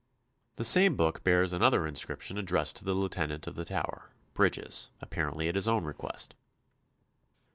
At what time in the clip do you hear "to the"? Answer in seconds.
2.77-2.95